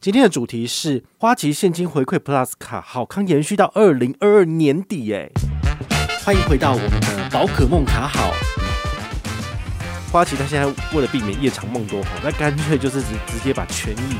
[0.00, 5.28] 今天的主题是花旗现金回馈 Plus 卡好康延续到二零二二年底，哎，
[6.24, 8.32] 欢迎回到我们的宝可梦卡好。
[10.12, 14.16] 花旗他现在为了避免夜长梦多，那干脆就是直直接把权益。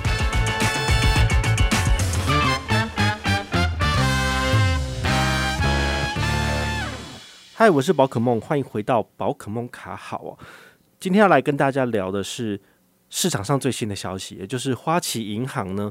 [7.55, 10.39] 嗨，我是宝可梦，欢迎回到宝可梦卡好哦。
[10.99, 12.61] 今天要来跟大家聊的是。
[13.11, 15.91] 市场上最新的消息，也就是花旗银行呢，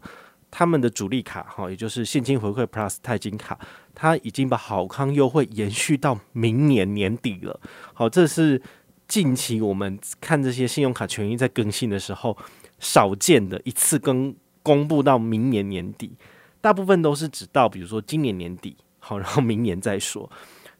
[0.51, 3.57] 他们的主力卡哈，也就是现金回馈 Plus 钛金卡，
[3.95, 7.59] 它已经把好康优惠延续到明年年底了。
[7.93, 8.61] 好，这是
[9.07, 12.37] 近期我们看这些信用卡权益在更新的时候
[12.79, 16.15] 少见的一次更公布到明年年底，
[16.61, 20.29] 大部分都是指到比如说今年年底，好，然后明年再说。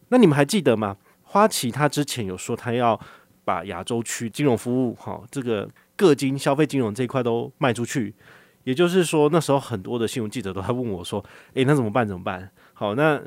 [0.08, 0.96] 那你们还记得吗？
[1.24, 2.98] 花旗他之前有说他要
[3.44, 5.68] 把亚洲区金融服务，哈，这个。
[5.98, 8.14] 个金消费金融这一块都卖出去，
[8.62, 11.22] 也就是说，那时候很多的新闻记者都在问我说
[11.54, 12.06] ：“诶，那怎么办？
[12.06, 13.20] 怎么办？”好，那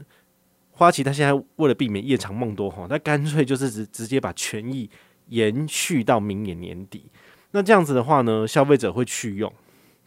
[0.71, 4.89] 花旗他现在为了避免夜长梦多哈，他干脆就是直直接把权益
[5.27, 7.11] 延续到明年年底。
[7.51, 9.51] 那这样子的话呢，消费者会去用。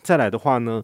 [0.02, 0.82] 再来的话呢，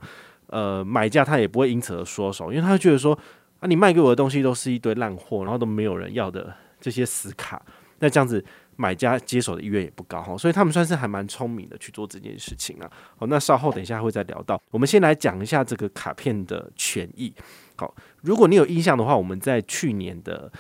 [0.49, 3.19] 呃，买家他也不会因此而缩手，因为他会觉得说
[3.61, 7.61] ：“啊，你卖给我的东西都是一堆烂货，然后都没有人要的这些死卡。”
[8.01, 8.45] 那这样子。
[8.81, 12.91] 买家接手的意愿也不高哈，所以他们算是还蛮聪明的去做这件事情啊。
[13.19, 14.59] 好，那稍后等一下会再聊到。
[14.71, 17.31] 我们先来讲一下这个卡片的权益。
[17.77, 20.51] 好，如果你有印象的话，我们在去年的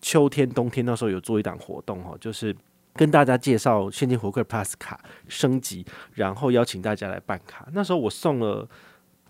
[0.00, 2.54] 秋天、冬天那时候有做一档活动哈，就是
[2.94, 7.66] 跟大家介绍现金回馈 Plus 卡升级，然后邀请大家来办卡。
[7.72, 8.68] 那时候我送了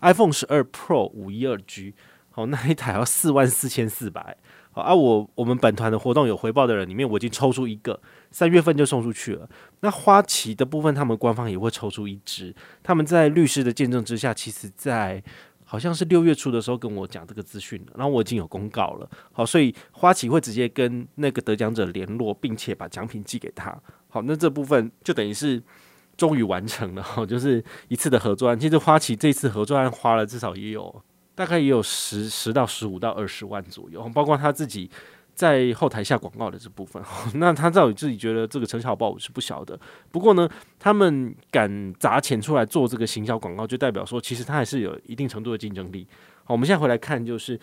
[0.01, 1.95] iPhone 十二 Pro 五一二 G，
[2.39, 4.37] 哦，那一台要四万四千四百。
[4.71, 7.99] 好啊，我我们本团的活动有回报的人里面，我已经抽出一个。
[8.31, 9.49] 三月份就送出去了。
[9.81, 12.55] 那花旗的部分，他们官方也会抽出一支。
[12.81, 15.21] 他们在律师的见证之下，其实在
[15.65, 19.09] 好像是六月初的时候跟我讲这个资讯，然后我已经有公告了。
[19.33, 23.75] 好，所以花旗会直接跟那个得奖者联络，并且把奖品寄给他。
[24.07, 25.61] 好，那这部分就等于是
[26.15, 27.03] 终于完成了。
[27.27, 28.57] 就是一次的合作案。
[28.57, 31.03] 其实花旗这次合作案花了至少也有
[31.39, 34.91] 大概也有十十到十五到二十万左右，包括他自己。
[35.35, 37.01] 在后台下广告的这部分，
[37.35, 39.79] 那他到底自己觉得这个成效不好，我是不晓得。
[40.11, 46.05] 不过呢，他们敢砸钱出来做这个行销广告，就代表说其实他还是有一定程度的竞争力。
[46.43, 47.57] 好，我们现在回来看，就是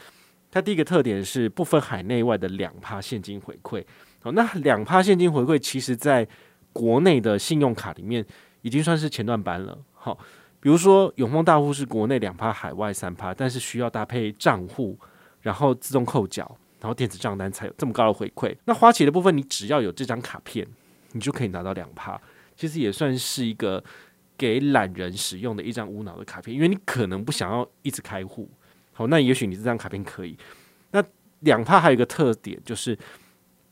[0.50, 3.84] 它第一个特点是不分海内外的两趴现金回馈。
[4.22, 6.26] 好，那两趴现金回馈，其实在
[6.72, 8.25] 国内的信用卡里面
[8.62, 9.76] 已经算是前段班了。
[9.93, 10.19] 好，
[10.66, 14.99] 比如说永丰大户是国内两趴，海外三趴，但是需要搭配账户，
[15.43, 16.59] 然后自动扣缴。
[16.81, 18.53] 然后电子账单才有这么高的回馈。
[18.65, 20.66] 那花旗的部分，你只要有这张卡片，
[21.12, 22.21] 你就可以拿到两趴。
[22.56, 23.81] 其实也算是一个
[24.37, 28.50] 给懒人使用的一张无脑的卡片，因为你可能不想要一直开户。
[28.93, 30.37] 好，那也许你这张卡片可以。
[30.91, 31.00] 那
[31.43, 32.99] 两趴还有一个特点，就是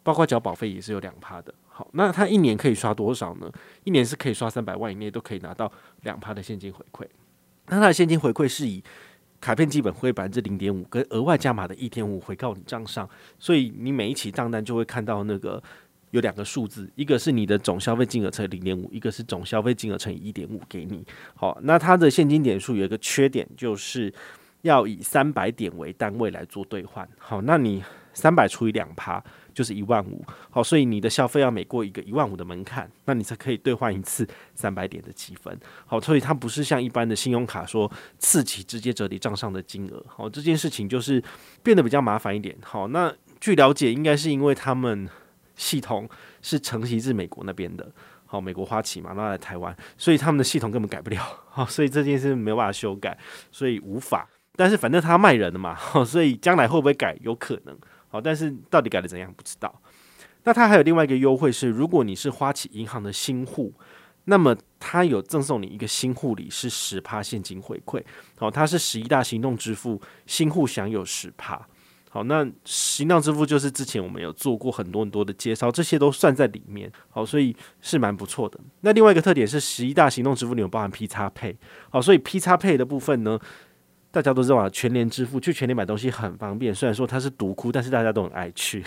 [0.05, 1.53] 包括缴保费也是有两趴的。
[1.67, 3.51] 好，那它一年可以刷多少呢？
[3.83, 5.71] 一年是可以刷三百万以内都可以拿到
[6.03, 7.05] 两趴的现金回馈。
[7.67, 8.81] 那它的现金回馈是以
[9.41, 13.09] 卡片基本会百分之零点五，跟额外加码的一点五回到你账上，
[13.41, 15.61] 所以你每一期账单就会看到那个
[16.13, 21.05] 有两个数字，一个是你的总消费金额乘以零点五，一个是总消费金额乘以一点五给你。
[21.35, 24.15] 好，那它的现金点数有一个缺点，就是
[24.63, 27.09] 要以三百点为单位来做兑换。
[27.19, 27.83] 好，那你
[28.13, 29.21] 三百除以两趴。
[29.55, 35.57] 就是一万五，好，所以你的消费要每过一个一万五的门槛，那你才可以兑换一次三百点的积分，
[35.87, 41.23] 好，所以它不是像一般的信用卡说次期直接折抵账上的金额，好，这件事情就是
[41.63, 45.09] 变得比较麻烦一点，好，那据了解，应该是因为他们
[45.55, 46.09] 系统
[46.43, 47.89] 是承袭自美国那边的，
[48.27, 53.17] 好，美国花旗嘛，拿来台湾，所以他们的系统根本改不了，好，所以这件事没有办法修改，
[53.53, 57.79] 所以无法，但是反正他卖人的嘛，好，所以将来会不会改，有可能。
[58.15, 59.75] 好，但是到底改的怎样不知道。
[60.45, 63.75] 那它还有另外一个优惠是，如果你是花旗银行的新户，
[64.27, 68.01] 那么它有赠送你一个新户礼是十趴现金回馈。
[68.39, 71.61] 好，它是十一大行动支付，新户享有十趴。
[72.09, 76.89] 好，那行动支付就是之前我们有做过很多很多的介绍，这些都算在里面。
[77.11, 78.61] 好，所以是蛮不错的。
[78.83, 81.57] 那另外一个特点是，十一大行动支付里面有包含 P 叉 Pay。
[81.91, 83.41] 好，所以 P 叉 Pay 的部分呢，
[84.15, 86.73] 大家都知道啊，全联支付去全联买东西很方便。
[86.73, 88.81] 虽然说它是独窟，但是大家都很爱去。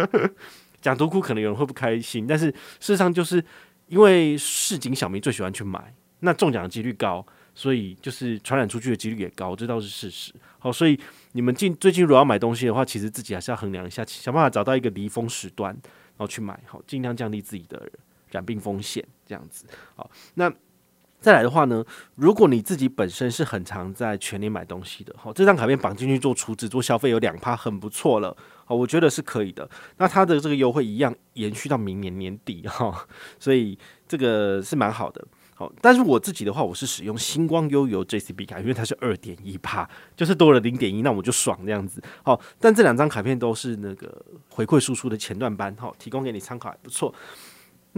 [0.80, 3.44] 讲独窟可能有人会不开心，但是事实上就是
[3.88, 7.24] 因为市井小民最喜欢去买，那中奖的几率高，
[7.54, 10.32] 所以就是传染出去的几率也高，这倒是事实。
[10.58, 10.98] 好，所以
[11.32, 17.90] 你们近最近如果要买东西的话，其实自己还是要衡量一下，想办法找到一个离峰时段，然后去买，好，尽量降低自己的
[18.30, 19.66] 染病风险，这样子。
[19.94, 20.50] 好，那。
[21.20, 21.84] 再来的话呢，
[22.14, 29.68] 如果你自己本身是很常在全联买东西的，好，这张卡片绑进去做储值做消费有两趴，很不错了，好，我觉得是可以的。
[29.96, 33.06] 那它的这个优惠一样延续到明年年底哈，
[33.40, 33.76] 所以
[34.06, 35.26] 这个是蛮好的。
[35.58, 42.00] 好，但是我自己的话，我是使用星光悠游 JCB 卡，因为它是二点一趴，就是多了零点一，那我就爽这样子。
[42.22, 47.12] 好，但这两张卡片都是那个回馈输出的前段班，好，提供给你参考还不错。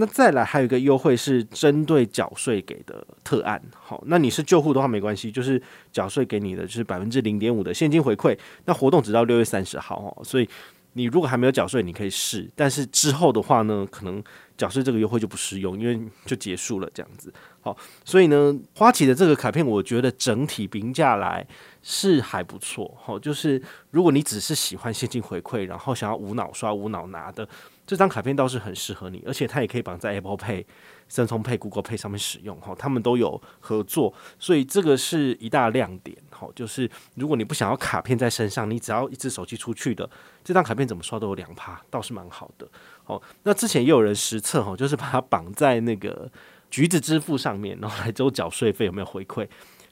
[0.01, 5.61] 那再来还有一个优惠是针对缴税给的特案，好，那你是旧户的话没关系，就是
[5.91, 8.39] 缴税给你的就是百分之零点五的现金回馈。
[8.67, 10.49] 那活动直到六月三十号哦，所以
[10.93, 14.23] 你如果还没有缴税，你可以试，但是之后的话呢，可能
[14.57, 17.35] 缴税这个优惠就不适用，因为就结束了这样子。
[17.61, 21.45] 好，所以呢，花旗的这个卡片，我觉得整体评价来
[21.83, 22.97] 是还不错。
[23.03, 23.61] 好，就是
[23.91, 27.49] 如果你只是喜欢现金回馈，然后想要无脑刷、无脑拿的。
[27.89, 30.63] 这张卡片倒是很适合你，而且它也可以绑在 Apple Pay、
[31.11, 36.47] Samsung Pay、Google Pay 上面使用哈，他们都有合作，所以这个是一大亮点哈。
[36.55, 40.07] 就是如果你不想要卡片在身上，你只要一支手机出去的，
[40.45, 42.69] 这张卡片怎么刷都有两趴，倒是蛮好的。
[43.07, 46.31] 哦，那之前也有人实测哈，就是把它绑在那个
[46.71, 49.49] 橘子支付上面，然后来之后缴税费有没有回馈？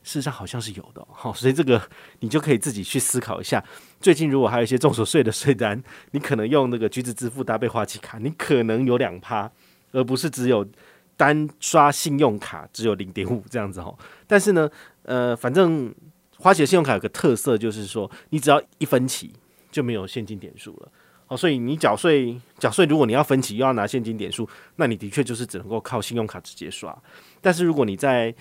[0.07, 1.83] 事实上好像是有的， 好，所以这个
[2.21, 3.63] 你就可以自己去思考一下。
[4.01, 5.83] 最近如果还有一些重所税的税单，
[6.13, 9.51] 你可能用那个橘子支付搭配花旗卡，你可能有两趴，
[9.91, 10.65] 而不是只有
[11.17, 13.99] 单刷信用卡只有零点五这样子哦。
[14.29, 14.71] 但是呢，
[15.03, 15.93] 呃，反正
[16.39, 19.33] 花旗的信用卡有个特色，就是说你只要一分期
[19.73, 20.93] 就没有现金点数了。
[21.29, 26.97] 好，所以你缴税缴税，如果你要分期又要拿现金点数，那你的确就是只能够靠信用卡直接刷。
[27.41, 28.33] 但是如果你在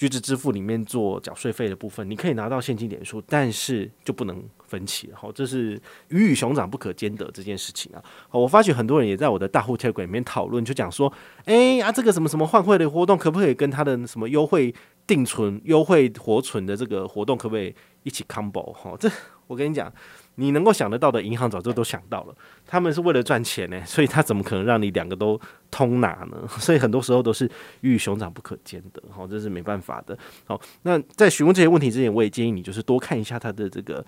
[0.00, 5.10] 橘子支付里面做缴税费的部分，你可以拿到现金点数，但是就不能分期。
[5.12, 8.02] 好，这是鱼与熊掌不可兼得这件事情啊。
[8.30, 11.12] 好，我发觉很多人也在我的大户 Telegram 里面讨论，就讲说，
[11.44, 14.74] 哎、欸、啊，这个什么什么换汇的活动，可不可以跟他的什么优惠
[15.06, 18.72] 定存、优惠活存的这个活动，可不可以一起 combo？
[18.72, 19.06] 哈，这
[19.50, 19.92] 我跟你讲。
[20.36, 22.34] 你能够想得到的银行早就都想到了，
[22.66, 25.38] 他们是为了赚钱呢， 所以他怎么可能让你两个都
[25.70, 26.48] 通拿呢？
[26.58, 27.44] 所以很多时候都是
[27.82, 30.16] 鱼与熊掌不可兼得，好，这是没办法的。
[30.46, 34.02] 好，那在询问这些问题之前，我也建议你就是多看一下他的这个。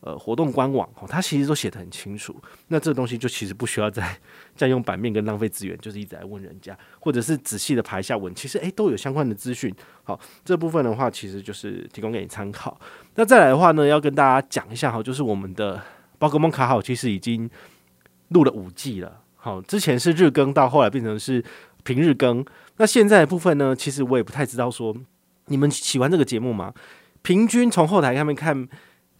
[0.00, 2.34] 呃，活动官网哦，它其实都写得很清楚。
[2.68, 4.16] 那这东西就其实不需要再
[4.54, 9.74] 占用版面跟浪费资源，就是一直来问人家，或者是仔细的排一下文，其实诶都有相关的资讯。
[10.04, 12.78] 好，这部分的话其实就是提供给你参考。
[13.16, 15.82] 那再来的话呢，要跟大家讲一下哈，就是我们的
[16.16, 17.50] 宝可梦卡好其实已经
[18.28, 19.20] 录了五季了。
[19.34, 21.44] 好，之前是日更，到后来变成是
[21.82, 22.44] 平日更。
[22.76, 24.96] 那现在的部分呢，其实我也不太知道说
[25.46, 26.72] 你们喜欢这个节目吗？
[27.22, 28.68] 平均从后台上面看，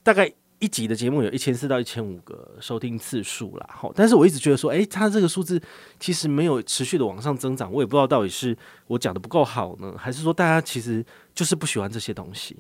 [0.04, 0.32] 大概。
[0.60, 5.60] 一集的节目有一千四到一千五个收听次数啦，好，但是我一直觉得说，诶，它这个数字
[6.00, 8.56] 其实没有持续的往上增长，我也不知道到底是
[8.88, 12.56] 我讲的不够好呢，还是说大家其实就是不喜欢这些东西，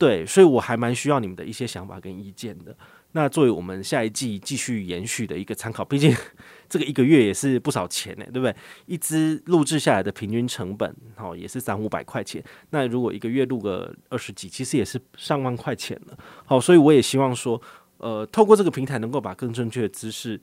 [0.00, 2.74] 对，所以我还蛮需要你们的一些想法跟意见的。
[3.12, 6.16] 那作为我们下一季继续延续的一个参考，毕竟
[6.70, 8.56] 这个一个月也是不少钱呢，对不对？
[8.86, 12.42] 一支录制下来的平均成本，好也是三五百块钱。
[12.70, 16.16] 那如果一个月录个二十几，其实也是上万块钱了。
[16.46, 17.60] 好，所以我也希望说，
[17.98, 20.40] 呃，透过这个平台能够把更正确的知识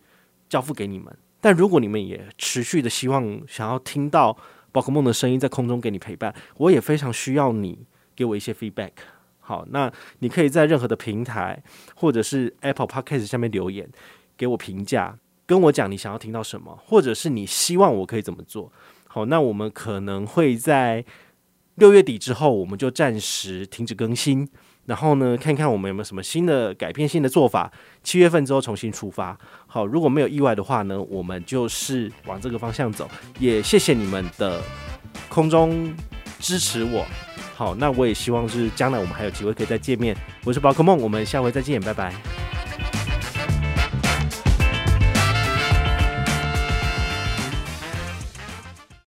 [0.47, 1.11] 交付给你们。
[1.41, 4.37] 但如果你们也持续的希望想要听到
[4.71, 8.91] 宝可梦的声音在空中给你陪伴，我也非常需要你给我一些 feedback。
[9.47, 9.89] 好，那
[10.19, 11.57] 你可以在任何的平台
[11.95, 13.87] 或者是 Apple Podcast 下面留言，
[14.35, 18.69] 给我评价，跟我讲你想要听到什么，或者是你希望我可以怎么做。
[19.07, 21.05] 好，那我们可能会在
[21.75, 24.45] 六月底之后，我们就暂时停止更新，
[24.87, 27.71] 然后呢，看看我们有没有什么新的改变性的做法。
[28.03, 29.39] 七月份之后重新出发。
[29.65, 33.09] 好，如果没有意外的话呢，我们就是往这个方向走。
[33.39, 34.61] 也谢谢你们的
[35.29, 35.95] 空中
[36.37, 37.05] 支持我。
[37.57, 40.15] 好，那我也希望是将来我们还有机会可以再见面。
[40.43, 42.13] 我是宝可梦，我们下回再见，拜拜。